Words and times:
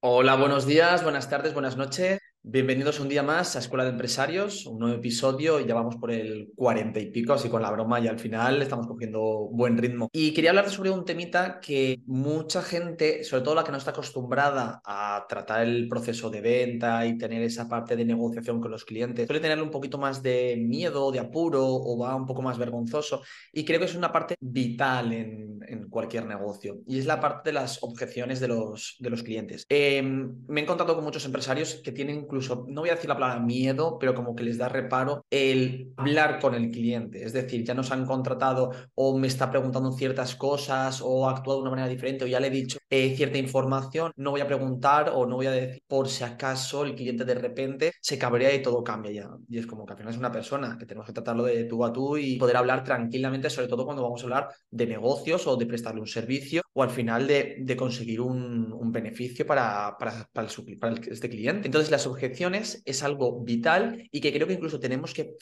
Hola, 0.00 0.34
buenos 0.36 0.66
días, 0.66 1.02
buenas 1.04 1.28
tardes, 1.30 1.52
buenas 1.54 1.76
noches. 1.76 2.18
Bienvenidos 2.50 2.98
un 2.98 3.10
día 3.10 3.22
más 3.22 3.56
a 3.56 3.58
Escuela 3.58 3.84
de 3.84 3.90
Empresarios, 3.90 4.64
un 4.64 4.78
nuevo 4.78 4.96
episodio 4.96 5.60
ya 5.60 5.74
vamos 5.74 5.96
por 5.96 6.10
el 6.10 6.50
cuarenta 6.56 6.98
y 6.98 7.10
pico, 7.10 7.34
así 7.34 7.50
con 7.50 7.60
la 7.60 7.70
broma 7.70 8.00
y 8.00 8.08
al 8.08 8.18
final 8.18 8.62
estamos 8.62 8.86
cogiendo 8.86 9.50
buen 9.52 9.76
ritmo. 9.76 10.08
Y 10.14 10.32
quería 10.32 10.48
hablar 10.48 10.70
sobre 10.70 10.88
un 10.88 11.04
temita 11.04 11.60
que 11.60 12.00
mucha 12.06 12.62
gente, 12.62 13.22
sobre 13.22 13.42
todo 13.42 13.54
la 13.54 13.64
que 13.64 13.70
no 13.70 13.76
está 13.76 13.90
acostumbrada 13.90 14.80
a 14.82 15.26
tratar 15.28 15.66
el 15.66 15.88
proceso 15.88 16.30
de 16.30 16.40
venta 16.40 17.04
y 17.04 17.18
tener 17.18 17.42
esa 17.42 17.68
parte 17.68 17.96
de 17.96 18.06
negociación 18.06 18.62
con 18.62 18.70
los 18.70 18.86
clientes, 18.86 19.26
suele 19.26 19.40
tener 19.40 19.60
un 19.60 19.70
poquito 19.70 19.98
más 19.98 20.22
de 20.22 20.56
miedo, 20.58 21.12
de 21.12 21.18
apuro 21.18 21.66
o 21.66 21.98
va 21.98 22.16
un 22.16 22.24
poco 22.24 22.40
más 22.40 22.56
vergonzoso 22.56 23.20
y 23.52 23.62
creo 23.66 23.78
que 23.78 23.84
es 23.84 23.94
una 23.94 24.10
parte 24.10 24.36
vital 24.40 25.12
en, 25.12 25.58
en 25.68 25.90
cualquier 25.90 26.24
negocio 26.24 26.80
y 26.86 26.98
es 26.98 27.04
la 27.04 27.20
parte 27.20 27.50
de 27.50 27.54
las 27.54 27.82
objeciones 27.82 28.40
de 28.40 28.48
los, 28.48 28.96
de 29.00 29.10
los 29.10 29.22
clientes. 29.22 29.66
Eh, 29.68 30.00
me 30.02 30.60
he 30.60 30.64
encontrado 30.64 30.94
con 30.94 31.04
muchos 31.04 31.26
empresarios 31.26 31.82
que 31.84 31.92
tienen 31.92 32.16
incluso, 32.16 32.37
no 32.68 32.80
voy 32.82 32.90
a 32.90 32.94
decir 32.94 33.08
la 33.08 33.14
palabra 33.14 33.40
miedo, 33.40 33.98
pero 33.98 34.14
como 34.14 34.34
que 34.34 34.44
les 34.44 34.58
da 34.58 34.68
reparo 34.68 35.24
el 35.30 35.92
hablar 35.96 36.38
con 36.40 36.54
el 36.54 36.70
cliente. 36.70 37.24
Es 37.24 37.32
decir, 37.32 37.64
ya 37.64 37.74
nos 37.74 37.90
han 37.90 38.06
contratado 38.06 38.70
o 38.94 39.18
me 39.18 39.26
está 39.26 39.50
preguntando 39.50 39.92
ciertas 39.92 40.34
cosas 40.36 41.00
o 41.02 41.28
ha 41.28 41.32
actuado 41.32 41.58
de 41.58 41.62
una 41.62 41.70
manera 41.70 41.88
diferente 41.88 42.24
o 42.24 42.28
ya 42.28 42.40
le 42.40 42.48
he 42.48 42.50
dicho 42.50 42.78
eh, 42.90 43.14
cierta 43.16 43.38
información, 43.38 44.12
no 44.16 44.30
voy 44.30 44.40
a 44.40 44.46
preguntar 44.46 45.12
o 45.14 45.26
no 45.26 45.36
voy 45.36 45.46
a 45.46 45.50
decir 45.50 45.82
por 45.86 46.08
si 46.08 46.24
acaso 46.24 46.84
el 46.84 46.94
cliente 46.94 47.24
de 47.24 47.34
repente 47.34 47.92
se 48.00 48.18
cabrea 48.18 48.54
y 48.54 48.62
todo 48.62 48.82
cambia 48.82 49.12
ya. 49.12 49.30
Y 49.48 49.58
es 49.58 49.66
como 49.66 49.84
que 49.84 49.92
al 49.92 49.98
final 49.98 50.12
es 50.12 50.18
una 50.18 50.32
persona 50.32 50.76
que 50.78 50.86
tenemos 50.86 51.06
que 51.06 51.12
tratarlo 51.12 51.44
de 51.44 51.64
tú 51.64 51.84
a 51.84 51.92
tú 51.92 52.16
y 52.16 52.38
poder 52.38 52.56
hablar 52.56 52.84
tranquilamente, 52.84 53.50
sobre 53.50 53.68
todo 53.68 53.84
cuando 53.84 54.02
vamos 54.02 54.20
a 54.22 54.24
hablar 54.24 54.48
de 54.70 54.86
negocios 54.86 55.46
o 55.46 55.56
de 55.56 55.66
prestarle 55.66 56.00
un 56.00 56.06
servicio 56.06 56.62
o 56.72 56.82
al 56.82 56.90
final 56.90 57.26
de, 57.26 57.56
de 57.60 57.76
conseguir 57.76 58.20
un, 58.20 58.72
un, 58.72 58.92
beneficio 58.92 59.46
para, 59.46 59.96
para, 59.98 60.28
para, 60.32 60.48
el, 60.48 60.78
para 60.78 60.94
este 60.94 61.28
cliente. 61.28 61.68
Entonces 61.68 61.90
las 61.90 62.06
objeciones 62.18 62.82
es 62.84 63.02
algo 63.02 63.40
vital 63.40 64.08
y 64.10 64.20
que 64.20 64.32
creo 64.32 64.46
que 64.46 64.54
incluso 64.54 64.80
tenemos 64.80 65.14
que 65.14 65.36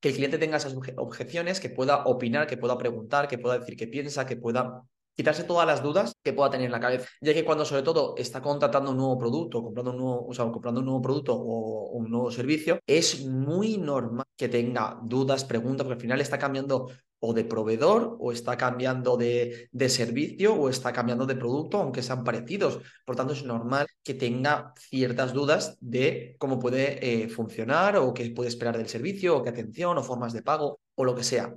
que 0.00 0.08
el 0.08 0.14
cliente 0.14 0.38
tenga 0.38 0.56
esas 0.56 0.74
objeciones, 0.96 1.60
que 1.60 1.70
pueda 1.70 2.04
opinar, 2.04 2.46
que 2.46 2.56
pueda 2.56 2.76
preguntar, 2.76 3.28
que 3.28 3.38
pueda 3.38 3.58
decir 3.58 3.76
qué 3.76 3.86
piensa, 3.86 4.26
que 4.26 4.36
pueda 4.36 4.82
quitarse 5.16 5.44
todas 5.44 5.66
las 5.66 5.82
dudas 5.82 6.14
que 6.22 6.32
pueda 6.32 6.50
tener 6.50 6.66
en 6.66 6.72
la 6.72 6.80
cabeza, 6.80 7.08
ya 7.20 7.32
que 7.32 7.44
cuando 7.44 7.64
sobre 7.64 7.82
todo 7.82 8.14
está 8.18 8.42
contratando 8.42 8.90
un 8.90 8.98
nuevo 8.98 9.18
producto, 9.18 9.62
comprando 9.62 9.92
un 9.92 9.96
nuevo, 9.98 10.26
o 10.28 10.34
sea, 10.34 10.44
comprando 10.50 10.80
un 10.80 10.86
nuevo 10.86 11.02
producto 11.02 11.34
o 11.34 11.90
un 11.92 12.10
nuevo 12.10 12.30
servicio, 12.30 12.78
es 12.86 13.24
muy 13.26 13.78
normal 13.78 14.26
que 14.36 14.48
tenga 14.48 15.00
dudas, 15.02 15.44
preguntas, 15.44 15.84
porque 15.84 15.94
al 15.94 16.00
final 16.00 16.20
está 16.20 16.38
cambiando 16.38 16.88
o 17.18 17.32
de 17.32 17.44
proveedor 17.44 18.16
o 18.20 18.30
está 18.30 18.56
cambiando 18.56 19.16
de, 19.16 19.70
servicio 19.88 20.54
o 20.54 20.68
está 20.68 20.92
cambiando 20.92 21.26
de 21.26 21.36
producto, 21.36 21.78
aunque 21.78 22.02
sean 22.02 22.24
parecidos. 22.24 22.80
Por 23.04 23.16
tanto, 23.16 23.32
es 23.32 23.44
normal 23.44 23.86
que 24.02 24.14
tenga 24.14 24.74
ciertas 24.78 25.32
dudas 25.32 25.78
de 25.80 26.36
cómo 26.38 26.58
puede 26.58 27.24
eh, 27.24 27.28
funcionar 27.28 27.96
o 27.96 28.12
qué 28.12 28.30
puede 28.30 28.48
esperar 28.50 28.76
del 28.76 28.88
servicio 28.88 29.38
o 29.38 29.42
qué 29.42 29.50
atención 29.50 29.96
o 29.98 30.02
formas 30.02 30.32
de 30.32 30.42
pago 30.42 30.80
o 30.94 31.04
lo 31.04 31.14
que 31.14 31.24
sea. 31.24 31.54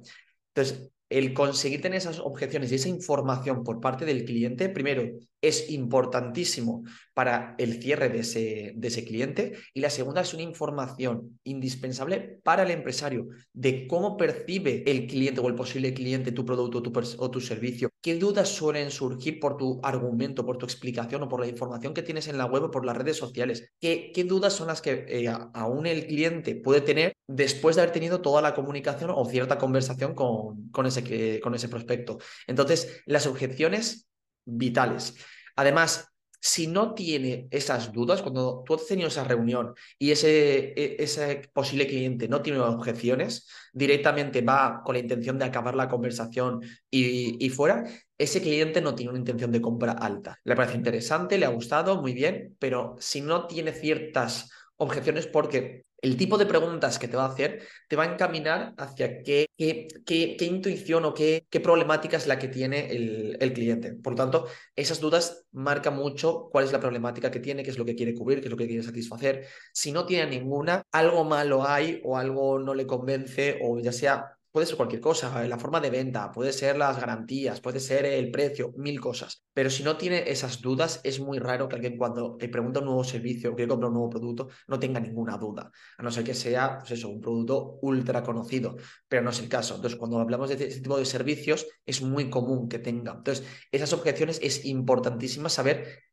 Entonces, 0.54 0.92
el 1.10 1.34
conseguir 1.34 1.82
tener 1.82 1.98
esas 1.98 2.20
objeciones 2.20 2.72
y 2.72 2.76
esa 2.76 2.90
información 2.90 3.64
por 3.64 3.80
parte 3.80 4.06
del 4.06 4.26
cliente, 4.26 4.70
primero, 4.70 5.04
es 5.42 5.70
importantísimo 5.70 6.84
para 7.14 7.56
el 7.58 7.82
cierre 7.82 8.10
de 8.10 8.20
ese, 8.20 8.74
de 8.76 8.88
ese 8.88 9.06
cliente. 9.06 9.54
Y 9.74 9.80
la 9.80 9.90
segunda 9.90 10.22
es 10.22 10.34
una 10.34 10.44
información 10.44 11.40
indispensable 11.44 12.40
para 12.44 12.64
el 12.64 12.72
empresario 12.72 13.28
de 13.54 13.88
cómo 13.88 14.18
percibe 14.18 14.84
el 14.86 15.08
cliente 15.08 15.42
o 15.42 15.48
el 15.48 15.56
posible 15.56 15.94
cliente 15.94 16.32
tu 16.32 16.46
producto 16.46 16.82
tu 16.82 16.92
o 17.18 17.32
tu 17.32 17.42
servicio, 17.42 17.90
qué 18.02 18.16
dudas 18.16 18.50
suelen 18.50 18.92
surgir 18.92 19.40
por 19.40 19.58
tu 19.58 19.80
argumento, 19.84 20.46
por 20.46 20.58
tu 20.58 20.66
explicación 20.66 21.24
o 21.24 21.30
por 21.30 21.40
la 21.40 21.48
información 21.48 21.94
que 21.94 22.04
tienes 22.04 22.28
en 22.28 22.38
la 22.38 22.46
web 22.46 22.64
o 22.64 22.72
por 22.72 22.86
las 22.86 22.98
redes 22.98 23.18
sociales, 23.18 23.72
qué, 23.80 24.12
qué 24.14 24.24
dudas 24.24 24.54
son 24.54 24.68
las 24.68 24.82
que 24.82 25.06
eh, 25.08 25.28
aún 25.54 25.86
el 25.86 26.08
cliente 26.08 26.56
puede 26.56 26.82
tener 26.82 27.14
después 27.28 27.76
de 27.76 27.84
haber 27.84 27.94
tenido 27.94 28.22
toda 28.22 28.42
la 28.42 28.56
comunicación 28.56 29.12
o 29.14 29.24
cierta 29.26 29.58
conversación 29.58 30.16
con, 30.16 30.70
con, 30.70 30.86
ese, 30.86 30.99
con 31.42 31.56
ese 31.56 31.70
prospecto. 31.70 32.18
Entonces, 32.48 33.02
las 33.06 33.28
objeciones 33.28 34.08
vitales. 34.46 35.16
Además, 35.56 36.10
si 36.42 36.68
no 36.68 36.94
tiene 36.94 37.48
esas 37.52 37.92
dudas, 37.92 38.22
cuando 38.22 38.64
tú 38.66 38.76
has 38.76 38.88
tenido 38.88 39.10
esa 39.10 39.26
reunión 39.26 39.74
y 39.98 40.12
ese, 40.12 40.74
e, 40.76 40.96
ese 41.00 41.50
posible 41.54 41.86
cliente 41.86 42.28
no 42.28 42.42
tiene 42.42 42.60
objeciones, 42.60 43.48
directamente 43.74 44.42
va 44.42 44.82
con 44.84 44.94
la 44.94 45.00
intención 45.00 45.38
de 45.38 45.46
acabar 45.46 45.76
la 45.76 45.90
conversación 45.90 46.62
y, 46.90 47.44
y, 47.46 47.50
fuera, 47.50 47.84
ese 48.18 48.42
cliente 48.42 48.82
no 48.82 48.96
tiene 48.96 49.12
una 49.12 49.20
intención 49.20 49.52
de 49.52 49.62
compra 49.62 49.94
alta. 49.94 50.40
Le 50.44 50.56
parece 50.56 50.78
interesante, 50.78 51.38
le 51.38 51.46
ha 51.46 51.50
gustado, 51.50 52.02
muy 52.02 52.14
bien, 52.14 52.56
pero 52.60 52.96
si 53.00 53.22
no 53.22 53.46
tiene 53.48 53.74
ciertas 53.74 54.50
objeciones 54.80 55.28
porque 55.28 55.84
el 56.02 56.16
tipo 56.16 56.38
de 56.38 56.46
preguntas 56.46 56.98
que 56.98 57.08
te 57.08 57.18
va 57.18 57.26
a 57.26 57.30
hacer 57.30 57.68
te 57.88 57.96
va 57.96 58.04
a 58.04 58.14
encaminar 58.14 58.74
hacia 58.78 59.22
qué, 59.22 59.48
qué, 59.58 59.88
qué, 60.06 60.38
qué 60.38 60.46
intuición 60.46 61.04
o 61.06 61.14
qué, 61.14 61.46
problemática 61.62 62.16
es 62.18 62.26
la 62.26 62.40
que 62.40 62.48
tiene 62.48 62.90
el, 62.92 63.38
el, 63.40 63.54
cliente. 63.54 63.94
Por 63.94 64.14
lo 64.14 64.18
tanto, 64.18 64.48
esas 64.76 65.02
dudas 65.02 65.46
marcan 65.52 65.96
mucho 65.96 66.48
cuál 66.52 66.66
es 66.66 66.72
la 66.72 66.80
problemática 66.80 67.30
que 67.30 67.42
tiene, 67.42 67.64
qué 67.64 67.72
es 67.72 67.78
lo 67.78 67.86
que 67.86 67.96
quiere 67.96 68.14
cubrir, 68.14 68.40
qué 68.40 68.46
es 68.48 68.52
lo 68.52 68.58
que 68.58 68.68
quiere 68.68 68.84
satisfacer. 68.84 69.48
Si 69.74 69.92
no 69.92 70.06
tiene 70.06 70.30
ninguna, 70.30 70.84
algo 70.92 71.26
malo 71.26 71.68
hay 71.68 72.02
o 72.06 72.18
algo 72.18 72.60
no 72.60 72.74
le 72.74 72.88
convence 72.88 73.60
o 73.62 73.80
ya 73.80 73.92
sea 73.92 74.39
puede 74.52 74.66
ser 74.66 74.78
cualquier 74.78 75.02
cosa, 75.02 75.46
la 75.48 75.58
forma 75.58 75.80
de 75.80 75.90
venta, 75.90 76.32
puede 76.32 76.54
ser 76.54 76.78
las 76.78 77.00
garantías, 77.00 77.62
puede 77.62 77.80
ser 77.80 78.06
el 78.06 78.32
precio, 78.32 78.74
mil 78.78 79.00
cosas. 79.00 79.44
Pero 79.54 79.70
si 79.70 79.84
no 79.84 79.98
tiene 79.98 80.30
esas 80.30 80.62
dudas, 80.62 81.02
es 81.04 81.20
muy 81.20 81.40
raro 81.40 81.68
que 81.68 81.76
alguien 81.76 81.98
cuando 81.98 82.36
te 82.38 82.50
pregunta 82.50 82.80
un 82.80 82.86
nuevo 82.86 83.04
servicio 83.04 83.52
o 83.52 83.56
quiere 83.56 83.70
comprar 83.70 83.90
un 83.90 83.96
nuevo 83.96 84.10
producto 84.10 84.50
no 84.68 84.80
tenga 84.80 85.00
ninguna 85.00 85.38
duda, 85.38 85.72
a 85.98 86.04
no 86.04 86.12
ser 86.12 86.24
que 86.24 86.34
sea, 86.34 86.80
pues 86.80 86.92
eso, 86.92 87.10
un 87.10 87.22
producto 87.22 87.80
ultra 87.82 88.24
conocido, 88.24 88.76
pero 89.08 89.22
no 89.22 89.30
es 89.30 89.40
el 89.40 89.50
caso. 89.50 89.76
Entonces, 89.76 89.98
cuando 89.98 90.20
hablamos 90.20 90.50
de 90.50 90.56
este 90.56 90.82
tipo 90.82 90.98
de 90.98 91.06
servicios, 91.06 91.68
es 91.86 92.02
muy 92.02 92.30
común 92.30 92.68
que 92.70 92.80
tenga. 92.80 93.14
Entonces, 93.14 93.46
esas 93.72 93.94
objeciones 93.94 94.40
es 94.42 94.66
importantísima 94.66 95.50
saber 95.50 96.09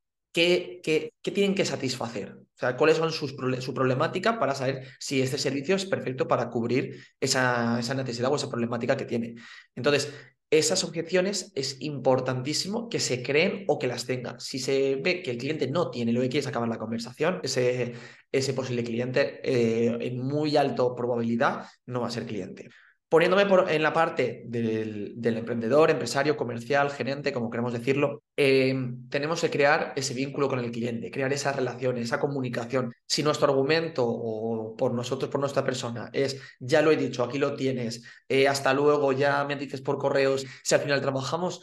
qué, 0.82 1.12
tienen 1.22 1.54
que 1.54 1.64
satisfacer. 1.64 2.36
O 2.36 2.58
sea, 2.58 2.76
cuáles 2.76 2.97
son 2.97 3.12
su 3.12 3.74
problemática 3.74 4.38
para 4.38 4.54
saber 4.54 4.86
si 4.98 5.20
este 5.20 5.38
servicio 5.38 5.76
es 5.76 5.86
perfecto 5.86 6.28
para 6.28 6.50
cubrir 6.50 7.02
esa, 7.20 7.80
necesidad 7.94 8.30
o 8.30 8.36
esa 8.36 8.48
problemática 8.48 8.97
que 8.97 9.04
tiene. 9.04 9.34
Entonces, 9.74 10.12
esas 10.50 10.84
objeciones 10.84 11.52
es 11.54 11.80
importantísimo 11.80 12.88
que 12.88 13.00
se 13.00 13.22
creen 13.22 13.64
o 13.66 13.78
que 13.78 13.88
las 13.88 14.06
tengan. 14.06 14.38
Si 14.38 14.58
se 14.58 14.97
ve 14.97 15.22
que 15.22 15.32
el 15.32 15.38
cliente 15.38 15.69
no 15.69 15.91
tiene 15.91 16.12
lo 16.12 16.20
que 16.20 16.28
quiere 16.28 16.41
es 16.41 16.47
acabar 16.47 16.68
la 16.68 16.78
conversación, 16.78 17.41
ese, 17.42 17.94
ese 18.30 18.54
posible 18.54 18.84
cliente 18.84 19.41
eh, 19.42 19.97
en 20.00 20.18
muy 20.18 20.56
alta 20.56 20.84
probabilidad 20.94 21.66
no 21.86 22.03
va 22.03 22.08
a 22.08 22.10
ser 22.10 22.26
cliente. 22.26 22.68
Poniéndome 23.09 23.47
por, 23.47 23.71
en 23.71 23.83
la 23.83 23.93
parte 23.93 24.43
del, 24.47 25.15
emprendedor, 25.17 25.91
empresario, 25.91 26.37
comercial, 26.37 26.91
gerente, 26.91 27.33
como 27.33 27.50
queremos 27.50 27.72
decirlo, 27.72 28.25
eh, 28.37 28.75
tenemos 29.09 29.41
que 29.41 29.50
crear 29.50 29.93
ese 29.94 30.12
vínculo 30.12 30.49
con 30.49 30.59
el 30.59 30.72
cliente, 30.72 31.12
crear 31.12 31.33
esa 31.33 31.53
relación, 31.53 31.99
esa 31.99 32.19
comunicación. 32.19 32.93
Si 33.06 33.22
nuestro 33.22 33.49
argumento 33.49 34.05
o 34.05 34.75
por 34.77 34.93
nosotros, 34.93 35.31
por 35.31 35.41
nuestra 35.41 35.65
persona, 35.65 36.11
es 36.12 36.41
ya 36.59 36.83
lo 36.83 36.91
he 36.91 36.97
dicho, 36.97 37.22
aquí 37.22 37.39
lo 37.39 37.55
tienes, 37.55 38.03
eh, 38.28 38.49
hasta 38.49 38.75
luego, 38.75 39.12
ya 39.12 39.45
me 39.45 39.55
dices 39.55 39.81
por 39.83 39.99
correos, 39.99 40.45
si 40.65 40.75
al 40.75 40.81
final 40.81 41.00
trabajamos 41.00 41.61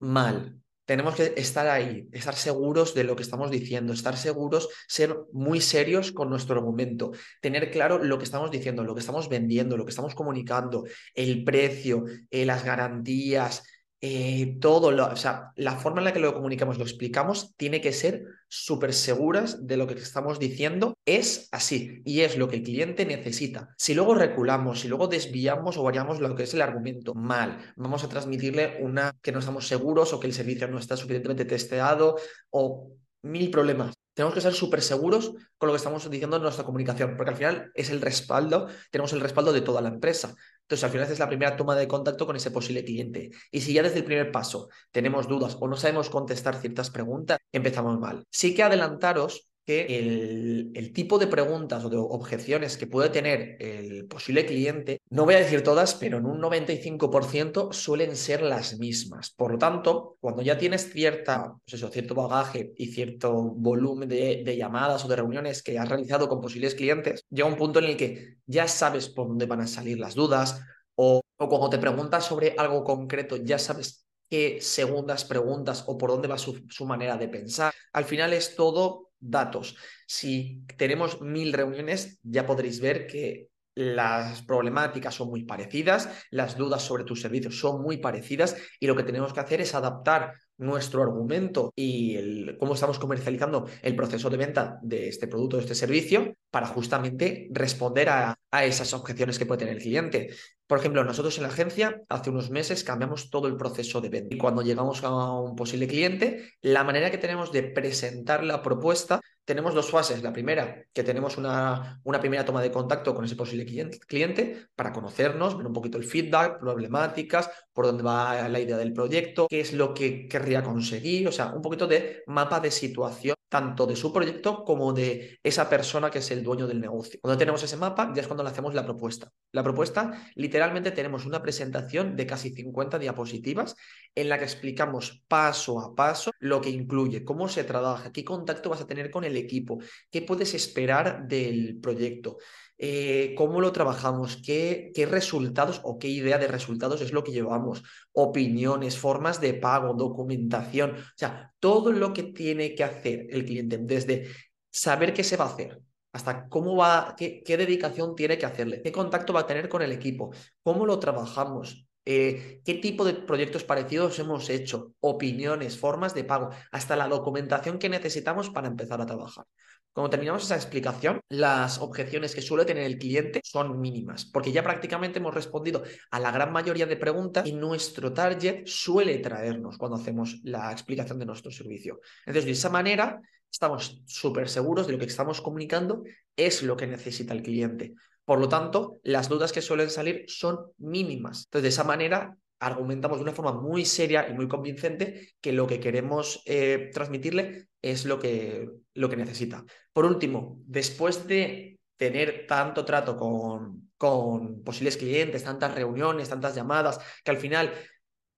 mal, 0.00 0.63
tenemos 0.84 1.14
que 1.14 1.34
estar 1.36 1.66
ahí, 1.66 2.06
estar 2.12 2.34
seguros 2.34 2.94
de 2.94 3.04
lo 3.04 3.16
que 3.16 3.22
estamos 3.22 3.50
diciendo, 3.50 3.92
estar 3.92 4.16
seguros, 4.16 4.68
ser 4.86 5.16
muy 5.32 5.60
serios 5.60 6.12
con 6.12 6.28
nuestro 6.30 6.56
argumento, 6.56 7.12
tener 7.40 7.70
claro 7.70 8.02
lo 8.02 8.18
que 8.18 8.24
estamos 8.24 8.50
diciendo, 8.50 8.84
lo 8.84 8.94
que 8.94 9.00
estamos 9.00 9.28
vendiendo, 9.28 9.76
lo 9.76 9.84
que 9.84 9.90
estamos 9.90 10.14
comunicando, 10.14 10.84
el 11.14 11.44
precio, 11.44 12.04
eh, 12.30 12.44
las 12.44 12.64
garantías, 12.64 13.62
eh, 14.06 14.58
todo, 14.60 14.90
lo, 14.90 15.06
o 15.06 15.16
sea, 15.16 15.52
la 15.56 15.76
forma 15.76 16.02
en 16.02 16.04
la 16.04 16.12
que 16.12 16.18
lo 16.18 16.34
comunicamos, 16.34 16.76
lo 16.76 16.84
explicamos, 16.84 17.54
tiene 17.56 17.80
que 17.80 17.94
ser 17.94 18.26
súper 18.48 18.92
seguras 18.92 19.66
de 19.66 19.78
lo 19.78 19.86
que 19.86 19.94
estamos 19.94 20.38
diciendo. 20.38 20.98
Es 21.06 21.48
así 21.52 22.02
y 22.04 22.20
es 22.20 22.36
lo 22.36 22.46
que 22.46 22.56
el 22.56 22.62
cliente 22.62 23.06
necesita. 23.06 23.74
Si 23.78 23.94
luego 23.94 24.14
reculamos, 24.14 24.80
si 24.80 24.88
luego 24.88 25.08
desviamos 25.08 25.78
o 25.78 25.82
variamos 25.82 26.20
lo 26.20 26.36
que 26.36 26.42
es 26.42 26.52
el 26.52 26.60
argumento 26.60 27.14
mal, 27.14 27.72
vamos 27.76 28.04
a 28.04 28.10
transmitirle 28.10 28.76
una 28.82 29.16
que 29.22 29.32
no 29.32 29.38
estamos 29.38 29.66
seguros 29.66 30.12
o 30.12 30.20
que 30.20 30.26
el 30.26 30.34
servicio 30.34 30.68
no 30.68 30.78
está 30.78 30.98
suficientemente 30.98 31.46
testeado 31.46 32.16
o 32.50 32.90
mil 33.22 33.50
problemas. 33.50 33.94
Tenemos 34.12 34.34
que 34.34 34.42
ser 34.42 34.52
súper 34.52 34.82
seguros 34.82 35.32
con 35.56 35.66
lo 35.66 35.72
que 35.72 35.78
estamos 35.78 36.08
diciendo 36.08 36.36
en 36.36 36.42
nuestra 36.42 36.64
comunicación, 36.64 37.16
porque 37.16 37.30
al 37.30 37.36
final 37.36 37.72
es 37.74 37.90
el 37.90 38.00
respaldo, 38.00 38.68
tenemos 38.90 39.12
el 39.12 39.20
respaldo 39.20 39.52
de 39.52 39.62
toda 39.62 39.80
la 39.80 39.88
empresa. 39.88 40.34
Entonces, 40.64 40.84
al 40.84 40.90
final 40.90 41.10
es 41.10 41.18
la 41.18 41.28
primera 41.28 41.56
toma 41.56 41.76
de 41.76 41.86
contacto 41.86 42.26
con 42.26 42.36
ese 42.36 42.50
posible 42.50 42.84
cliente. 42.84 43.30
Y 43.50 43.60
si 43.60 43.74
ya 43.74 43.82
desde 43.82 43.98
el 43.98 44.04
primer 44.04 44.32
paso 44.32 44.68
tenemos 44.90 45.28
dudas 45.28 45.56
o 45.60 45.68
no 45.68 45.76
sabemos 45.76 46.08
contestar 46.08 46.56
ciertas 46.56 46.90
preguntas, 46.90 47.38
empezamos 47.52 47.98
mal. 48.00 48.24
Sí 48.30 48.54
que 48.54 48.62
adelantaros 48.62 49.46
que 49.64 50.72
el, 50.74 50.92
tipo 50.92 51.18
de 51.18 51.26
preguntas 51.26 51.84
o 51.84 51.88
de 51.88 51.96
objeciones 51.96 52.76
que 52.76 52.86
puede 52.86 53.08
tener 53.08 53.56
el 53.60 54.06
posible 54.06 54.46
cliente, 54.46 55.00
no 55.10 55.24
voy 55.24 55.34
a 55.34 55.38
decir 55.38 55.62
todas, 55.62 55.94
pero 55.94 56.18
en 56.18 56.26
un 56.26 56.40
95% 56.40 57.72
suelen 57.72 58.14
ser 58.14 58.42
las 58.42 58.78
mismas. 58.78 59.30
Por 59.30 59.52
lo 59.52 59.58
tanto, 59.58 60.16
cuando 60.20 60.42
ya 60.42 60.58
tienes 60.58 60.92
cierta, 60.92 61.56
pues 61.64 61.74
eso, 61.74 61.88
cierto 61.88 62.14
bagaje 62.14 62.72
y 62.76 62.88
cierto 62.88 63.32
volumen 63.32 64.08
de, 64.08 64.42
de 64.44 64.56
llamadas 64.56 65.04
o 65.04 65.08
de 65.08 65.16
reuniones 65.16 65.62
que 65.62 65.78
has 65.78 65.88
realizado 65.88 66.28
con 66.28 66.40
posibles 66.40 66.74
clientes, 66.74 67.24
llega 67.30 67.48
un 67.48 67.56
punto 67.56 67.78
en 67.78 67.86
el 67.86 67.96
que 67.96 68.36
ya 68.46 68.68
sabes 68.68 69.08
por 69.08 69.28
dónde 69.28 69.46
van 69.46 69.62
a 69.62 69.66
salir 69.66 69.98
las 69.98 70.14
dudas 70.14 70.60
o, 70.94 71.20
o 71.38 71.48
cuando 71.48 71.70
te 71.70 71.78
preguntas 71.78 72.24
sobre 72.24 72.54
algo 72.58 72.84
concreto, 72.84 73.36
ya 73.36 73.58
sabes 73.58 74.06
qué 74.30 74.58
segundas 74.60 75.24
preguntas 75.24 75.84
o 75.86 75.98
por 75.98 76.10
dónde 76.10 76.28
va 76.28 76.38
su, 76.38 76.64
su 76.68 76.86
manera 76.86 77.16
de 77.16 77.28
pensar. 77.28 77.72
Al 77.92 78.04
final 78.04 78.32
es 78.32 78.54
todo 78.56 79.12
datos. 79.30 79.76
Si 80.06 80.64
tenemos 80.76 81.20
mil 81.20 81.52
reuniones, 81.52 82.18
ya 82.22 82.46
podréis 82.46 82.80
ver 82.80 83.06
que 83.06 83.48
las 83.74 84.42
problemáticas 84.42 85.14
son 85.14 85.30
muy 85.30 85.44
parecidas, 85.44 86.08
las 86.30 86.56
dudas 86.56 86.82
sobre 86.82 87.04
tus 87.04 87.20
servicios 87.20 87.58
son 87.58 87.82
muy 87.82 87.96
parecidas 87.96 88.56
y 88.78 88.86
lo 88.86 88.94
que 88.94 89.02
tenemos 89.02 89.32
que 89.32 89.40
hacer 89.40 89.60
es 89.60 89.74
adaptar 89.74 90.34
nuestro 90.56 91.02
argumento 91.02 91.72
y 91.74 92.14
el, 92.14 92.56
cómo 92.58 92.74
estamos 92.74 93.00
comercializando 93.00 93.66
el 93.82 93.96
proceso 93.96 94.30
de 94.30 94.36
venta 94.36 94.78
de 94.82 95.08
este 95.08 95.26
producto, 95.26 95.56
de 95.56 95.62
este 95.62 95.74
servicio, 95.74 96.34
para 96.50 96.68
justamente 96.68 97.48
responder 97.50 98.08
a, 98.08 98.38
a 98.52 98.64
esas 98.64 98.94
objeciones 98.94 99.38
que 99.38 99.46
puede 99.46 99.60
tener 99.60 99.76
el 99.76 99.82
cliente. 99.82 100.30
Por 100.66 100.78
ejemplo, 100.78 101.04
nosotros 101.04 101.36
en 101.36 101.42
la 101.42 101.50
agencia 101.50 102.02
hace 102.08 102.30
unos 102.30 102.50
meses 102.50 102.84
cambiamos 102.84 103.28
todo 103.28 103.48
el 103.48 103.56
proceso 103.56 104.00
de 104.00 104.08
venta 104.08 104.34
y 104.34 104.38
cuando 104.38 104.62
llegamos 104.62 105.04
a 105.04 105.32
un 105.32 105.54
posible 105.56 105.86
cliente, 105.86 106.52
la 106.62 106.84
manera 106.84 107.10
que 107.10 107.18
tenemos 107.18 107.52
de 107.52 107.64
presentar 107.64 108.42
la 108.42 108.62
propuesta 108.62 109.20
tenemos 109.44 109.74
dos 109.74 109.90
fases. 109.90 110.22
La 110.22 110.32
primera, 110.32 110.84
que 110.92 111.04
tenemos 111.04 111.36
una, 111.36 112.00
una 112.04 112.20
primera 112.20 112.44
toma 112.44 112.62
de 112.62 112.70
contacto 112.70 113.14
con 113.14 113.24
ese 113.24 113.36
posible 113.36 113.66
cliente, 113.66 113.98
cliente, 113.98 114.68
para 114.74 114.92
conocernos, 114.92 115.56
ver 115.56 115.66
un 115.66 115.72
poquito 115.72 115.98
el 115.98 116.04
feedback, 116.04 116.58
problemáticas, 116.58 117.50
por 117.72 117.86
dónde 117.86 118.02
va 118.02 118.48
la 118.48 118.60
idea 118.60 118.76
del 118.76 118.92
proyecto, 118.92 119.46
qué 119.48 119.60
es 119.60 119.72
lo 119.72 119.92
que 119.92 120.26
querría 120.28 120.62
conseguir, 120.62 121.28
o 121.28 121.32
sea, 121.32 121.52
un 121.52 121.62
poquito 121.62 121.86
de 121.86 122.22
mapa 122.26 122.60
de 122.60 122.70
situación 122.70 123.34
tanto 123.48 123.86
de 123.86 123.94
su 123.94 124.12
proyecto 124.12 124.64
como 124.64 124.92
de 124.92 125.38
esa 125.40 125.68
persona 125.68 126.10
que 126.10 126.18
es 126.18 126.28
el 126.32 126.42
dueño 126.42 126.66
del 126.66 126.80
negocio. 126.80 127.20
Cuando 127.22 127.38
tenemos 127.38 127.62
ese 127.62 127.76
mapa, 127.76 128.12
ya 128.12 128.22
es 128.22 128.26
cuando 128.26 128.42
le 128.42 128.50
hacemos 128.50 128.74
la 128.74 128.84
propuesta. 128.84 129.30
La 129.52 129.62
propuesta, 129.62 130.28
literalmente 130.54 130.92
tenemos 130.92 131.26
una 131.26 131.42
presentación 131.42 132.14
de 132.14 132.28
casi 132.28 132.50
50 132.50 133.00
diapositivas 133.00 133.74
en 134.14 134.28
la 134.28 134.38
que 134.38 134.44
explicamos 134.44 135.24
paso 135.26 135.80
a 135.80 135.96
paso 135.96 136.30
lo 136.38 136.60
que 136.60 136.70
incluye, 136.70 137.24
cómo 137.24 137.48
se 137.48 137.64
trabaja, 137.64 138.12
qué 138.12 138.24
contacto 138.24 138.70
vas 138.70 138.80
a 138.80 138.86
tener 138.86 139.10
con 139.10 139.24
el 139.24 139.36
equipo, 139.36 139.80
qué 140.12 140.22
puedes 140.22 140.54
esperar 140.54 141.26
del 141.26 141.80
proyecto. 141.80 142.36
Eh, 142.78 143.34
cómo 143.36 143.60
lo 143.60 143.72
trabajamos, 143.72 144.40
qué, 144.46 144.92
qué 144.94 145.06
resultados 145.06 145.80
o 145.82 145.98
qué 145.98 146.06
idea 146.06 146.38
de 146.38 146.46
resultados 146.46 147.00
es 147.00 147.12
lo 147.12 147.24
que 147.24 147.32
llevamos, 147.32 147.82
opiniones, 148.12 148.96
formas 148.96 149.40
de 149.40 149.54
pago, 149.54 149.94
documentación, 149.94 150.92
o 150.92 151.16
sea, 151.16 151.52
todo 151.58 151.90
lo 151.90 152.12
que 152.12 152.22
tiene 152.22 152.76
que 152.76 152.84
hacer 152.84 153.26
el 153.30 153.44
cliente, 153.44 153.78
desde 153.78 154.28
saber 154.70 155.14
qué 155.14 155.24
se 155.24 155.36
va 155.36 155.46
a 155.46 155.48
hacer, 155.48 155.80
hasta 156.14 156.48
cómo 156.48 156.76
va, 156.76 157.14
qué, 157.18 157.42
dedicación 157.44 158.14
tiene 158.14 158.38
que 158.38 158.46
hacerle, 158.46 158.80
qué 158.82 158.92
contacto 158.92 159.32
va 159.32 159.40
a 159.40 159.46
tener 159.46 159.68
con 159.68 159.82
el 159.82 159.90
equipo, 159.90 160.30
cómo 160.62 160.86
lo 160.86 161.00
trabajamos, 161.00 161.88
eh, 162.04 162.60
qué 162.64 162.74
tipo 162.74 163.04
de 163.04 163.14
proyectos 163.14 163.64
parecidos 163.64 164.18
hemos 164.20 164.48
hecho, 164.48 164.92
opiniones, 165.00 165.76
formas 165.76 166.14
de 166.14 166.22
pago, 166.22 166.50
hasta 166.70 166.94
la 166.94 167.08
documentación 167.08 167.80
que 167.80 167.88
necesitamos 167.88 168.50
para 168.50 168.68
empezar 168.68 169.00
a 169.00 169.06
trabajar. 169.06 169.44
Cuando 169.92 170.10
terminamos 170.10 170.44
esa 170.44 170.54
explicación, 170.54 171.20
las 171.28 171.80
objeciones 171.80 172.34
que 172.34 172.42
suele 172.42 172.64
tener 172.64 172.84
el 172.84 172.98
cliente 172.98 173.40
son 173.42 173.80
mínimas, 173.80 174.24
porque 174.24 174.52
ya 174.52 174.62
prácticamente 174.62 175.18
hemos 175.18 175.34
respondido 175.34 175.82
a 176.12 176.20
la 176.20 176.30
gran 176.30 176.52
mayoría 176.52 176.86
de 176.86 176.96
preguntas 176.96 177.46
y 177.46 177.52
nuestro 177.52 178.12
target 178.12 178.66
suele 178.66 179.18
traernos 179.18 179.78
cuando 179.78 179.96
hacemos 179.96 180.40
la 180.44 180.70
explicación 180.70 181.18
de 181.18 181.26
nuestro 181.26 181.50
servicio. 181.50 182.00
Entonces, 182.20 182.44
de 182.44 182.52
esa 182.52 182.70
manera, 182.70 183.20
estamos 183.54 184.02
súper 184.06 184.48
seguros 184.48 184.86
de 184.86 184.94
lo 184.94 184.98
que 184.98 185.04
estamos 185.04 185.40
comunicando 185.40 186.02
es 186.36 186.64
lo 186.64 186.76
que 186.76 186.88
necesita 186.88 187.32
el 187.34 187.42
cliente. 187.42 187.94
Por 188.24 188.40
lo 188.40 188.48
tanto, 188.48 188.98
las 189.04 189.28
dudas 189.28 189.52
que 189.52 189.62
suelen 189.62 189.90
salir 189.90 190.24
son 190.26 190.72
mínimas. 190.78 191.44
Entonces, 191.44 191.62
de 191.62 191.68
esa 191.68 191.84
manera, 191.84 192.36
argumentamos 192.58 193.18
de 193.18 193.22
una 193.22 193.32
forma 193.32 193.52
muy 193.52 193.84
seria 193.84 194.28
y 194.28 194.34
muy 194.34 194.48
convincente 194.48 195.34
que 195.40 195.52
lo 195.52 195.68
que 195.68 195.78
queremos 195.78 196.42
eh, 196.46 196.90
transmitirle 196.92 197.68
es 197.80 198.06
lo 198.06 198.18
que, 198.18 198.68
lo 198.94 199.08
que 199.08 199.16
necesita. 199.16 199.64
Por 199.92 200.04
último, 200.04 200.58
después 200.66 201.28
de 201.28 201.78
tener 201.96 202.46
tanto 202.48 202.84
trato 202.84 203.16
con, 203.16 203.92
con 203.96 204.64
posibles 204.64 204.96
clientes, 204.96 205.44
tantas 205.44 205.72
reuniones, 205.76 206.28
tantas 206.28 206.56
llamadas, 206.56 206.98
que 207.22 207.30
al 207.30 207.38
final 207.38 207.72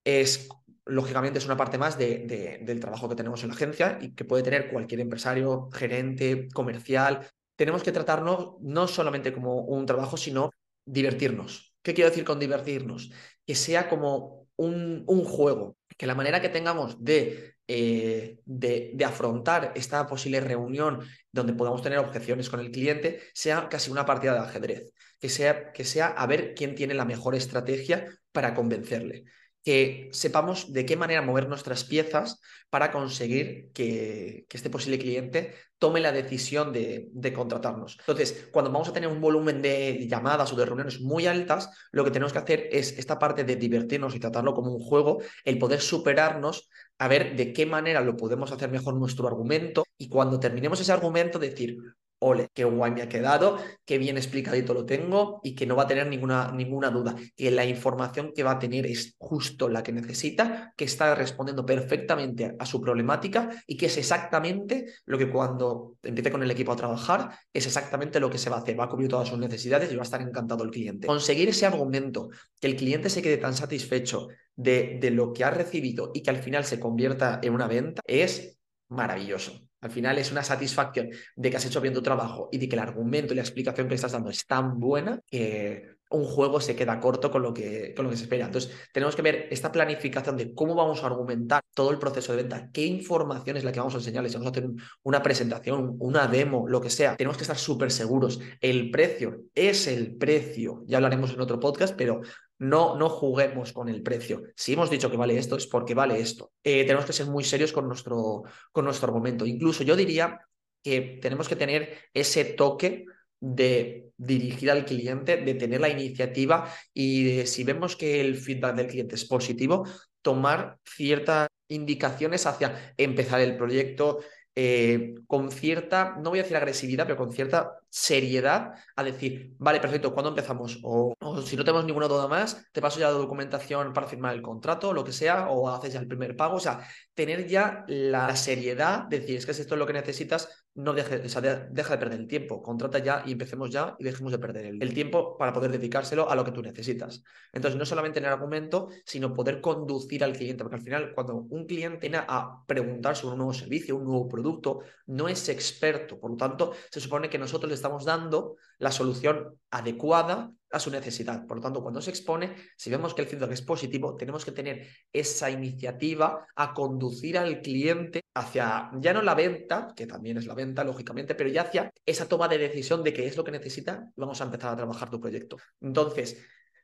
es 0.03 0.47
lógicamente 0.87 1.39
es 1.39 1.45
una 1.45 1.57
parte 1.57 1.77
más 1.77 1.97
de, 1.97 2.19
de, 2.19 2.59
del 2.63 2.79
trabajo 2.79 3.07
que 3.09 3.15
tenemos 3.15 3.43
en 3.43 3.49
la 3.49 3.55
agencia 3.55 3.97
y 4.01 4.13
que 4.13 4.25
puede 4.25 4.43
tener 4.43 4.69
cualquier 4.69 5.01
empresario, 5.01 5.69
gerente, 5.71 6.47
comercial. 6.53 7.27
Tenemos 7.55 7.83
que 7.83 7.91
tratarnos 7.91 8.55
no 8.61 8.87
solamente 8.87 9.33
como 9.33 9.61
un 9.61 9.85
trabajo, 9.85 10.17
sino 10.17 10.51
divertirnos. 10.85 11.73
¿Qué 11.81 11.93
quiero 11.93 12.09
decir 12.09 12.23
con 12.23 12.39
divertirnos? 12.39 13.11
Que 13.45 13.55
sea 13.55 13.89
como 13.89 14.47
un, 14.55 15.03
un 15.07 15.23
juego, 15.23 15.77
que 15.97 16.07
la 16.07 16.15
manera 16.15 16.41
que 16.41 16.49
tengamos 16.49 17.03
de 17.03 17.55
eh, 17.69 18.39
de, 18.45 18.91
de, 18.93 19.05
afrontar 19.05 19.73
esta 19.75 20.07
posible 20.07 20.39
reunión 20.39 21.01
donde 21.33 21.51
podamos 21.51 21.81
tener 21.81 21.99
objeciones 21.99 22.49
con 22.49 22.61
el 22.61 22.71
cliente 22.71 23.19
sea 23.33 23.67
casi 23.67 23.91
una 23.91 24.05
partida 24.05 24.33
de 24.35 24.39
ajedrez, 24.39 24.93
que 25.19 25.27
sea, 25.27 25.73
que 25.73 25.83
sea 25.83 26.07
a 26.07 26.25
ver 26.27 26.53
quién 26.55 26.75
tiene 26.75 26.93
la 26.93 27.03
mejor 27.03 27.35
estrategia 27.35 28.05
para 28.31 28.53
convencerle 28.53 29.25
que 29.67 30.07
sepamos 30.13 30.71
de 30.71 30.85
qué 30.85 30.95
manera 30.95 31.21
mover 31.21 31.49
nuestras 31.49 31.83
piezas 31.83 32.39
para 32.69 32.89
conseguir 32.89 33.69
que, 33.73 34.45
este 34.49 34.69
posible 34.69 34.97
cliente 34.97 35.55
tome 35.77 35.99
la 35.99 36.13
decisión 36.13 36.71
de, 36.71 37.09
de, 37.11 37.33
contratarnos. 37.33 37.97
Entonces, 37.99 38.47
cuando 38.53 38.71
vamos 38.71 38.87
a 38.87 38.93
tener 38.93 39.09
un 39.09 39.19
volumen 39.19 39.61
de 39.61 40.07
llamadas 40.07 40.53
o 40.53 40.55
de 40.55 40.65
reuniones 40.65 41.01
muy 41.01 41.27
altas, 41.27 41.69
lo 41.91 42.05
que 42.05 42.11
tenemos 42.11 42.31
que 42.31 42.39
hacer 42.39 42.69
es 42.71 42.97
esta 42.97 43.19
parte 43.19 43.43
de 43.43 43.57
divertirnos 43.57 44.15
y 44.15 44.21
tratarlo 44.21 44.53
como 44.53 44.71
un 44.71 44.79
juego, 44.79 45.21
el 45.43 45.57
poder 45.57 45.81
superarnos 45.81 46.69
a 46.97 47.09
ver 47.09 47.35
de 47.35 47.51
qué 47.51 47.65
manera 47.65 47.99
lo 47.99 48.15
podemos 48.15 48.53
hacer 48.53 48.71
mejor 48.71 48.93
nuestro 48.95 49.27
argumento 49.27 49.83
y 49.97 50.07
cuando 50.07 50.39
terminemos 50.39 50.79
ese 50.79 50.93
argumento 50.93 51.39
decir, 51.39 51.75
ole, 52.19 52.49
qué 52.53 52.63
guay 52.63 52.91
me 52.91 53.01
ha 53.01 53.09
quedado, 53.09 53.57
qué 53.85 53.97
bien 53.97 54.17
explicadito 54.17 54.73
lo 54.73 54.85
tengo 54.85 55.39
y 55.43 55.55
que 55.55 55.65
no 55.65 55.75
va 55.75 55.83
a 55.83 55.87
tener 55.87 56.07
ninguna, 56.07 56.51
ninguna 56.51 56.89
duda, 56.89 57.15
que 57.35 57.51
la 57.51 57.65
información 57.65 58.31
que 58.35 58.43
va 58.43 58.51
a 58.51 58.59
tener 58.59 58.85
es 58.85 59.15
justo 59.17 59.69
la 59.69 59.83
que 59.83 59.91
necesita, 59.91 60.73
que 60.75 60.85
está 60.85 61.13
respondiendo 61.15 61.65
perfectamente 61.65 62.55
a 62.57 62.65
su 62.65 62.81
problemática 62.81 63.49
y 63.67 63.77
que 63.77 63.87
es 63.87 63.97
exactamente 63.97 64.85
lo 65.05 65.17
que 65.17 65.29
cuando 65.29 65.97
empiece 66.03 66.31
con 66.31 66.43
el 66.43 66.51
equipo 66.51 66.71
a 66.71 66.75
trabajar, 66.75 67.29
es 67.53 67.65
exactamente 67.65 68.19
lo 68.19 68.29
que 68.29 68.37
se 68.37 68.49
va 68.49 68.57
a 68.57 68.59
hacer, 68.59 68.79
va 68.79 68.85
a 68.85 68.89
cubrir 68.89 69.09
todas 69.09 69.27
sus 69.27 69.37
necesidades 69.37 69.91
y 69.91 69.95
va 69.95 70.01
a 70.01 70.03
estar 70.03 70.21
encantado 70.21 70.63
el 70.63 70.71
cliente. 70.71 71.07
Conseguir 71.07 71.49
ese 71.49 71.65
argumento, 71.65 72.29
que 72.59 72.67
el 72.67 72.75
cliente 72.75 73.09
se 73.09 73.21
quede 73.21 73.37
tan 73.37 73.53
satisfecho 73.53 74.27
de, 74.55 74.97
de 74.99 75.11
lo 75.11 75.33
que 75.33 75.43
ha 75.43 75.51
recibido 75.51 76.11
y 76.13 76.23
que 76.23 76.31
al 76.31 76.37
final 76.37 76.65
se 76.65 76.79
convierta 76.79 77.39
en 77.43 77.53
una 77.53 77.67
venta, 77.67 78.01
es 78.05 78.57
maravilloso. 78.89 79.66
Al 79.81 79.91
final 79.91 80.17
es 80.17 80.31
una 80.31 80.43
satisfacción 80.43 81.09
de 81.35 81.49
que 81.49 81.57
has 81.57 81.65
hecho 81.65 81.81
bien 81.81 81.93
tu 81.93 82.01
trabajo 82.01 82.49
y 82.51 82.57
de 82.57 82.67
que 82.67 82.75
el 82.75 82.81
argumento 82.81 83.33
y 83.33 83.35
la 83.35 83.43
explicación 83.43 83.87
que 83.87 83.95
estás 83.95 84.11
dando 84.11 84.29
es 84.29 84.45
tan 84.45 84.79
buena 84.79 85.19
que 85.27 85.97
un 86.09 86.23
juego 86.23 86.61
se 86.61 86.75
queda 86.75 86.99
corto 86.99 87.29
con 87.29 87.41
lo 87.41 87.53
que, 87.53 87.93
con 87.95 88.05
lo 88.05 88.11
que 88.11 88.17
se 88.17 88.23
espera. 88.23 88.45
Entonces, 88.45 88.71
tenemos 88.93 89.15
que 89.15 89.21
ver 89.21 89.47
esta 89.51 89.71
planificación 89.71 90.37
de 90.37 90.53
cómo 90.53 90.75
vamos 90.75 91.03
a 91.03 91.07
argumentar 91.07 91.61
todo 91.73 91.91
el 91.91 91.99
proceso 91.99 92.31
de 92.31 92.43
venta, 92.43 92.69
qué 92.71 92.85
información 92.85 93.57
es 93.57 93.63
la 93.63 93.71
que 93.71 93.79
vamos 93.79 93.95
a 93.95 93.97
enseñarles, 93.97 94.33
vamos 94.33 94.47
a 94.47 94.51
hacer 94.51 94.69
una 95.03 95.21
presentación, 95.21 95.95
una 95.99 96.27
demo, 96.27 96.67
lo 96.67 96.81
que 96.81 96.89
sea. 96.89 97.15
Tenemos 97.15 97.37
que 97.37 97.43
estar 97.43 97.57
súper 97.57 97.91
seguros. 97.91 98.39
El 98.61 98.89
precio 98.89 99.41
es 99.53 99.87
el 99.87 100.15
precio, 100.15 100.83
ya 100.87 100.97
hablaremos 100.97 101.33
en 101.33 101.41
otro 101.41 101.59
podcast, 101.59 101.95
pero 101.95 102.21
no, 102.59 102.95
no 102.95 103.09
juguemos 103.09 103.73
con 103.73 103.89
el 103.89 104.01
precio. 104.01 104.43
Si 104.55 104.73
hemos 104.73 104.89
dicho 104.89 105.11
que 105.11 105.17
vale 105.17 105.37
esto, 105.37 105.57
es 105.57 105.67
porque 105.67 105.93
vale 105.93 106.19
esto. 106.19 106.51
Eh, 106.63 106.83
tenemos 106.83 107.05
que 107.05 107.13
ser 107.13 107.27
muy 107.27 107.43
serios 107.43 107.71
con 107.71 107.87
nuestro, 107.87 108.43
con 108.71 108.85
nuestro 108.85 109.07
argumento. 109.07 109.45
Incluso 109.45 109.83
yo 109.83 109.95
diría 109.95 110.39
que 110.83 111.19
tenemos 111.21 111.47
que 111.47 111.55
tener 111.55 111.97
ese 112.13 112.45
toque 112.45 113.05
de 113.39 114.11
dirigir 114.17 114.71
al 114.71 114.85
cliente, 114.85 115.37
de 115.37 115.53
tener 115.53 115.79
la 115.79 115.89
iniciativa 115.89 116.71
y 116.93 117.23
de, 117.23 117.45
si 117.45 117.63
vemos 117.63 117.95
que 117.95 118.19
el 118.19 118.35
feedback 118.35 118.75
del 118.75 118.87
cliente 118.87 119.15
es 119.15 119.25
positivo, 119.25 119.87
tomar 120.21 120.79
ciertas 120.83 121.47
indicaciones 121.67 122.45
hacia 122.45 122.93
empezar 122.97 123.41
el 123.41 123.57
proyecto, 123.57 124.19
eh, 124.55 125.13
con 125.27 125.51
cierta, 125.51 126.15
no 126.17 126.31
voy 126.31 126.39
a 126.39 126.41
decir 126.41 126.57
agresividad, 126.57 127.05
pero 127.05 127.17
con 127.17 127.31
cierta 127.31 127.79
seriedad 127.97 128.73
a 128.95 129.03
decir, 129.03 129.55
vale, 129.57 129.79
perfecto, 129.79 130.13
¿cuándo 130.13 130.29
empezamos? 130.29 130.79
O, 130.83 131.15
si 131.43 131.57
no 131.57 131.63
tenemos 131.63 131.83
ninguna 131.83 132.07
duda 132.07 132.27
más, 132.27 132.63
te 132.71 132.79
paso 132.79 132.99
ya 132.99 133.07
la 133.07 133.17
documentación 133.17 133.91
para 133.91 134.07
firmar 134.07 134.35
el 134.35 134.43
contrato, 134.43 134.93
lo 134.93 135.03
que 135.03 135.11
sea, 135.11 135.49
o 135.49 135.67
haces 135.67 135.93
ya 135.93 135.99
el 135.99 136.07
primer 136.07 136.35
pago. 136.35 136.57
O 136.57 136.59
sea, 136.59 136.87
tener 137.15 137.47
ya 137.47 137.85
la 137.87 138.35
seriedad, 138.35 139.05
decir, 139.05 139.37
es 139.37 139.47
que 139.47 139.53
si 139.53 139.61
esto 139.61 139.73
es 139.73 139.79
lo 139.79 139.87
que 139.87 139.93
necesitas, 139.93 140.67
no 140.75 140.93
deje, 140.93 141.17
deja 141.17 141.41
de 141.41 141.97
perder 141.97 142.19
el 142.19 142.27
tiempo, 142.27 142.61
contrata 142.61 142.99
ya 142.99 143.23
y 143.25 143.31
empecemos 143.31 143.71
ya 143.71 143.95
y 143.97 144.03
dejemos 144.03 144.31
de 144.31 144.37
perder 144.37 144.65
el, 144.79 144.93
tiempo 144.93 145.35
para 145.35 145.51
poder 145.51 145.71
dedicárselo 145.71 146.29
a 146.29 146.35
lo 146.35 146.43
que 146.43 146.51
tú 146.51 146.61
necesitas. 146.61 147.23
Entonces, 147.51 147.79
no 147.79 147.85
solamente 147.85 148.19
tener 148.19 148.31
argumento, 148.31 148.89
sino 149.03 149.33
poder 149.33 149.59
conducir 149.59 150.23
al 150.23 150.33
cliente, 150.33 150.63
porque 150.63 150.75
al 150.75 150.83
final, 150.83 151.13
cuando 151.15 151.35
un 151.35 151.65
cliente 151.65 152.09
viene 152.09 152.23
a 152.27 152.63
preguntar 152.67 153.15
sobre 153.15 153.33
un 153.33 153.39
nuevo 153.39 153.53
servicio, 153.53 153.95
un 153.95 154.05
nuevo 154.05 154.27
producto, 154.29 154.81
no 155.07 155.27
es 155.27 155.49
experto, 155.49 156.19
por 156.19 156.29
lo 156.29 156.37
tanto, 156.37 156.73
se 156.91 157.01
supone 157.01 157.27
que 157.27 157.39
nosotros 157.39 157.69
le 157.69 157.75
estamos 157.75 157.86
dando 158.05 158.55
la 158.79 158.91
solución 158.91 159.57
adecuada 159.71 160.51
a 160.71 160.79
su 160.79 160.91
necesidad. 160.91 161.45
Por 161.47 161.57
lo 161.57 161.63
tanto, 161.63 161.81
cuando 161.81 162.01
se 162.01 162.09
expone, 162.09 162.55
si 162.75 162.89
vemos 162.89 163.13
que 163.13 163.21
el 163.21 163.27
feedback 163.27 163.51
es 163.51 163.61
positivo, 163.61 164.15
tenemos 164.15 164.43
que 164.43 164.51
tener 164.51 164.87
esa 165.11 165.49
iniciativa 165.49 166.45
a 166.55 166.73
conducir 166.73 167.37
al 167.37 167.61
cliente 167.61 168.21
hacia 168.33 168.91
ya 168.99 169.13
no 169.13 169.21
la 169.21 169.33
venta, 169.33 169.93
que 169.95 170.05
también 170.05 170.37
es 170.37 170.45
la 170.45 170.53
venta, 170.53 170.83
lógicamente, 170.83 171.35
pero 171.35 171.49
ya 171.49 171.61
hacia 171.63 171.91
esa 172.05 172.27
toma 172.27 172.47
de 172.47 172.57
decisión 172.57 173.03
de 173.03 173.13
qué 173.13 173.27
es 173.27 173.37
lo 173.37 173.43
que 173.43 173.51
necesita 173.51 174.11
y 174.15 174.19
vamos 174.19 174.41
a 174.41 174.43
empezar 174.43 174.73
a 174.73 174.77
trabajar 174.77 175.09
tu 175.09 175.19
proyecto. 175.19 175.57
Entonces, 175.81 176.37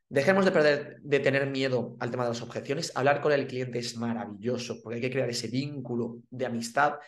Dejemos 0.10 0.46
de 0.46 0.52
perder, 0.52 1.00
de 1.02 1.20
tener 1.20 1.50
miedo 1.50 1.96
al 2.00 2.12
tema 2.12 2.22
de 2.24 2.30
las 2.30 2.42
objeciones. 2.44 2.92
Hablar 2.94 3.20
con 3.20 3.32
el 3.32 3.48
cliente 3.48 3.80
es 3.80 3.98
maravilloso 3.98 4.80
porque 4.84 4.98
hay 4.98 5.02
que 5.02 5.10
crear 5.10 5.28
ese 5.28 5.48
vínculo 5.48 6.20
de 6.30 6.46
amistad. 6.46 7.00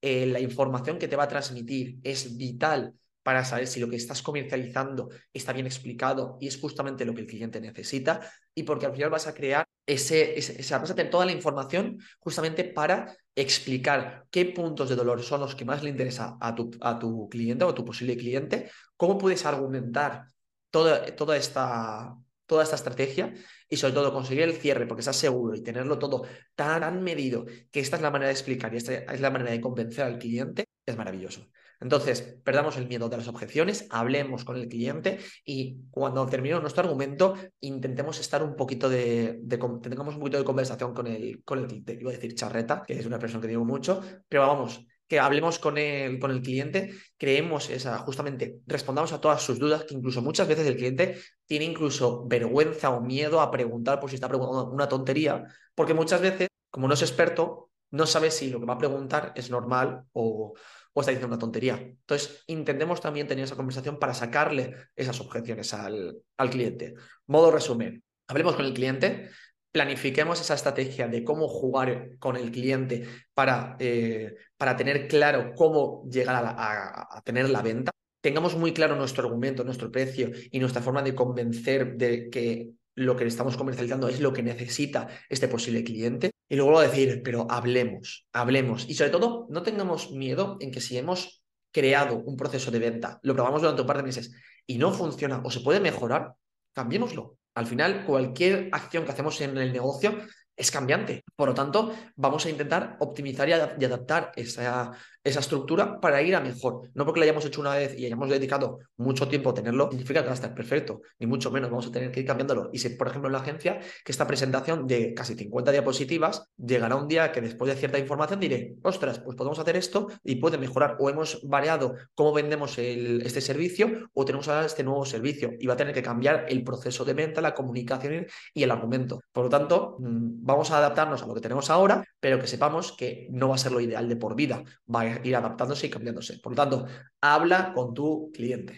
Eh, 0.00 0.24
la 0.24 0.40
información 0.40 0.98
que 0.98 1.06
te 1.06 1.14
va 1.14 1.24
a 1.24 1.28
transmitir 1.28 1.98
es 2.02 2.38
vital 2.38 2.94
para 3.24 3.44
saber 3.44 3.66
si 3.66 3.80
lo 3.80 3.88
que 3.88 3.96
estás 3.96 4.22
comercializando 4.22 5.08
está 5.32 5.52
bien 5.52 5.66
explicado 5.66 6.36
y 6.40 6.46
es 6.46 6.60
justamente 6.60 7.06
lo 7.06 7.14
que 7.14 7.22
el 7.22 7.26
cliente 7.26 7.60
necesita 7.60 8.20
y 8.54 8.62
porque 8.64 8.86
al 8.86 8.92
final 8.92 9.10
vas 9.10 9.26
a 9.26 9.34
crear 9.34 9.66
ese, 9.86 10.38
ese, 10.38 10.76
vas 10.76 10.90
a 10.90 10.94
tener 10.94 11.10
toda 11.10 11.24
la 11.24 11.32
información 11.32 11.98
justamente 12.20 12.64
para 12.64 13.16
explicar 13.34 14.26
qué 14.30 14.44
puntos 14.44 14.90
de 14.90 14.94
dolor 14.94 15.22
son 15.22 15.40
los 15.40 15.54
que 15.54 15.64
más 15.64 15.82
le 15.82 15.90
interesa 15.90 16.36
a 16.38 16.54
tu, 16.54 16.70
a 16.82 16.98
tu 16.98 17.28
cliente 17.30 17.64
o 17.64 17.70
a 17.70 17.74
tu 17.74 17.84
posible 17.84 18.16
cliente, 18.16 18.70
cómo 18.96 19.16
puedes 19.16 19.46
argumentar 19.46 20.26
toda, 20.70 21.06
toda, 21.16 21.38
esta, 21.38 22.14
toda 22.44 22.62
esta 22.62 22.76
estrategia 22.76 23.32
y 23.70 23.78
sobre 23.78 23.94
todo 23.94 24.12
conseguir 24.12 24.42
el 24.44 24.52
cierre 24.52 24.86
porque 24.86 25.00
estás 25.00 25.16
seguro 25.16 25.54
y 25.54 25.62
tenerlo 25.62 25.98
todo 25.98 26.26
tan 26.54 27.02
medido 27.02 27.46
que 27.70 27.80
esta 27.80 27.96
es 27.96 28.02
la 28.02 28.10
manera 28.10 28.28
de 28.28 28.34
explicar 28.34 28.74
y 28.74 28.76
esta 28.76 28.92
es 28.94 29.20
la 29.20 29.30
manera 29.30 29.50
de 29.50 29.62
convencer 29.62 30.04
al 30.04 30.18
cliente, 30.18 30.66
es 30.84 30.96
maravilloso. 30.96 31.48
Entonces, 31.80 32.38
perdamos 32.44 32.76
el 32.76 32.88
miedo 32.88 33.08
de 33.08 33.16
las 33.16 33.28
objeciones, 33.28 33.86
hablemos 33.90 34.44
con 34.44 34.56
el 34.56 34.68
cliente 34.68 35.18
y 35.44 35.78
cuando 35.90 36.26
terminemos 36.26 36.62
nuestro 36.62 36.84
argumento, 36.84 37.34
intentemos 37.60 38.18
estar 38.20 38.42
un 38.42 38.56
poquito 38.56 38.88
de, 38.88 39.40
tengamos 39.82 40.14
un 40.14 40.20
poquito 40.20 40.38
de 40.38 40.44
conversación 40.44 40.94
con 40.94 41.06
el, 41.06 41.42
con 41.44 41.58
el 41.58 41.66
cliente. 41.66 41.98
Iba 42.00 42.10
a 42.10 42.14
decir 42.14 42.34
charreta, 42.34 42.82
que 42.86 42.98
es 42.98 43.06
una 43.06 43.18
persona 43.18 43.42
que 43.42 43.48
digo 43.48 43.64
mucho, 43.64 44.00
pero 44.28 44.46
vamos, 44.46 44.86
que 45.06 45.18
hablemos 45.18 45.58
con 45.58 45.76
el, 45.78 46.18
con 46.18 46.30
el 46.30 46.42
cliente, 46.42 46.94
creemos 47.16 47.68
esa, 47.70 47.98
justamente, 47.98 48.60
respondamos 48.66 49.12
a 49.12 49.20
todas 49.20 49.42
sus 49.42 49.58
dudas, 49.58 49.84
que 49.84 49.94
incluso 49.94 50.22
muchas 50.22 50.48
veces 50.48 50.66
el 50.66 50.76
cliente 50.76 51.18
tiene 51.46 51.66
incluso 51.66 52.26
vergüenza 52.26 52.90
o 52.90 53.00
miedo 53.00 53.40
a 53.40 53.50
preguntar 53.50 54.00
por 54.00 54.10
si 54.10 54.16
está 54.16 54.28
preguntando 54.28 54.70
una 54.70 54.88
tontería, 54.88 55.44
porque 55.74 55.94
muchas 55.94 56.20
veces, 56.20 56.48
como 56.70 56.88
no 56.88 56.94
es 56.94 57.02
experto, 57.02 57.70
no 57.90 58.06
sabe 58.06 58.30
si 58.30 58.50
lo 58.50 58.58
que 58.58 58.66
va 58.66 58.74
a 58.74 58.78
preguntar 58.78 59.32
es 59.36 59.50
normal 59.50 60.04
o, 60.12 60.54
o 60.94 61.00
está 61.00 61.10
diciendo 61.10 61.34
una 61.34 61.38
tontería. 61.38 61.74
Entonces, 61.74 62.44
intentemos 62.46 63.00
también 63.00 63.26
tener 63.26 63.44
esa 63.44 63.56
conversación 63.56 63.98
para 63.98 64.14
sacarle 64.14 64.74
esas 64.96 65.20
objeciones 65.20 65.74
al, 65.74 66.16
al 66.38 66.50
cliente. 66.50 66.94
Modo 67.26 67.50
resumen, 67.50 68.02
hablemos 68.28 68.54
con 68.54 68.64
el 68.64 68.72
cliente, 68.72 69.28
planifiquemos 69.72 70.40
esa 70.40 70.54
estrategia 70.54 71.08
de 71.08 71.24
cómo 71.24 71.48
jugar 71.48 72.16
con 72.20 72.36
el 72.36 72.52
cliente 72.52 73.08
para, 73.34 73.76
eh, 73.80 74.36
para 74.56 74.76
tener 74.76 75.08
claro 75.08 75.52
cómo 75.56 76.08
llegar 76.08 76.36
a, 76.36 77.08
a, 77.10 77.20
tener 77.22 77.50
la 77.50 77.60
venta. 77.60 77.90
Tengamos 78.20 78.56
muy 78.56 78.72
claro 78.72 78.94
nuestro 78.94 79.24
argumento, 79.24 79.64
nuestro 79.64 79.90
precio 79.90 80.30
y 80.52 80.60
nuestra 80.60 80.80
forma 80.80 81.02
de 81.02 81.16
convencer 81.16 81.96
de 81.96 82.30
que 82.30 82.70
lo 82.94 83.16
que 83.16 83.26
estamos 83.26 83.56
comercializando 83.56 84.08
es 84.08 84.20
lo 84.20 84.32
que 84.32 84.44
necesita 84.44 85.08
este 85.28 85.48
posible 85.48 85.82
cliente. 85.82 86.30
Y 86.48 86.56
luego 86.56 86.80
decir, 86.80 87.22
pero 87.24 87.46
hablemos, 87.50 88.26
hablemos. 88.32 88.88
Y 88.88 88.94
sobre 88.94 89.10
todo, 89.10 89.46
no 89.50 89.62
tengamos 89.62 90.10
miedo 90.10 90.56
en 90.60 90.70
que 90.70 90.80
si 90.80 90.98
hemos 90.98 91.42
creado 91.72 92.18
un 92.18 92.36
proceso 92.36 92.70
de 92.70 92.78
venta, 92.78 93.18
lo 93.22 93.34
probamos 93.34 93.62
durante 93.62 93.80
un 93.80 93.86
par 93.86 93.96
de 93.96 94.04
meses 94.04 94.32
y 94.66 94.78
no 94.78 94.92
funciona 94.92 95.42
o 95.44 95.50
se 95.50 95.60
puede 95.60 95.80
mejorar, 95.80 96.34
cambiémoslo. 96.72 97.38
Al 97.54 97.66
final, 97.66 98.04
cualquier 98.04 98.68
acción 98.72 99.04
que 99.04 99.12
hacemos 99.12 99.40
en 99.40 99.56
el 99.56 99.72
negocio 99.72 100.18
es 100.56 100.70
cambiante. 100.70 101.24
Por 101.36 101.48
lo 101.48 101.54
tanto, 101.54 101.94
vamos 102.16 102.46
a 102.46 102.50
intentar 102.50 102.96
optimizar 103.00 103.48
y, 103.48 103.52
adaptar 103.52 104.32
esa, 104.36 104.92
esa 105.24 105.40
estructura 105.40 106.00
para 106.00 106.22
ir 106.22 106.36
a 106.36 106.40
mejor. 106.40 106.90
No 106.94 107.04
porque 107.04 107.20
la 107.20 107.24
hayamos 107.24 107.44
hecho 107.46 107.60
una 107.60 107.74
vez 107.74 107.98
y 107.98 108.04
hayamos 108.06 108.28
dedicado 108.28 108.78
mucho 108.98 109.26
tiempo 109.26 109.50
a 109.50 109.54
tenerlo, 109.54 109.88
significa 109.90 110.20
que 110.20 110.26
va 110.26 110.32
a 110.32 110.34
estar 110.34 110.54
perfecto, 110.54 111.00
ni 111.18 111.26
mucho 111.26 111.50
menos. 111.50 111.70
Vamos 111.70 111.86
a 111.86 111.90
tener 111.90 112.12
que 112.12 112.20
ir 112.20 112.26
cambiándolo. 112.26 112.68
Y 112.72 112.78
si, 112.78 112.90
por 112.90 113.08
ejemplo, 113.08 113.28
en 113.28 113.32
la 113.32 113.38
agencia, 113.38 113.80
que 114.04 114.12
esta 114.12 114.26
presentación 114.26 114.86
de 114.86 115.14
casi 115.14 115.34
50 115.34 115.72
diapositivas, 115.72 116.50
llegará 116.56 116.96
un 116.96 117.08
día 117.08 117.32
que 117.32 117.40
después 117.40 117.72
de 117.72 117.78
cierta 117.78 117.98
información 117.98 118.38
diré, 118.38 118.76
ostras, 118.82 119.18
pues 119.18 119.36
podemos 119.36 119.58
hacer 119.58 119.76
esto 119.76 120.08
y 120.22 120.36
puede 120.36 120.58
mejorar. 120.58 120.96
O 121.00 121.08
hemos 121.08 121.40
variado 121.48 121.94
cómo 122.14 122.34
vendemos 122.34 122.78
este 122.78 123.40
servicio 123.40 124.10
o 124.12 124.24
tenemos 124.24 124.48
ahora 124.48 124.66
este 124.66 124.84
nuevo 124.84 125.06
servicio 125.06 125.52
y 125.58 125.66
va 125.66 125.74
a 125.74 125.76
tener 125.76 125.94
que 125.94 126.02
cambiar 126.02 126.44
el 126.48 126.62
proceso 126.62 127.04
de 127.04 127.14
venta, 127.14 127.40
la 127.40 127.54
comunicación 127.54 128.26
y 128.52 128.62
el 128.62 128.70
argumento. 128.70 129.22
Por 129.32 129.44
lo 129.44 129.50
tanto, 129.50 129.96
mm, 129.98 130.44
vamos 130.44 130.70
a 130.70 130.78
adaptarnos 130.78 131.22
a 131.22 131.26
lo 131.26 131.34
que 131.34 131.40
tenemos 131.40 131.70
ahora, 131.70 132.04
pero 132.20 132.38
que 132.38 132.46
sepamos 132.46 132.92
que 132.92 133.26
no 133.30 133.48
va 133.48 133.54
a 133.54 133.58
ser 133.58 133.72
lo 133.72 133.80
ideal 133.80 134.08
de 134.08 134.16
por 134.16 134.34
vida. 134.34 134.62
Va 134.92 135.00
a 135.00 135.13
ir 135.22 135.36
adaptándose 135.36 135.86
y 135.86 135.90
cambiándose. 135.90 136.38
Por 136.38 136.52
lo 136.52 136.56
tanto, 136.56 136.86
habla 137.20 137.72
con 137.74 137.94
tu 137.94 138.30
cliente. 138.32 138.72